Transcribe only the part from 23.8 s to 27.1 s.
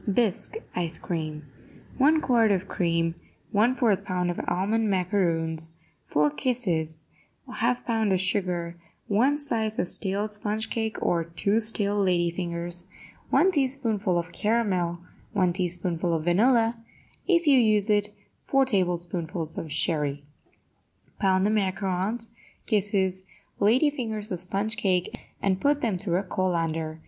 fingers or sponge cake, and put them through a colander.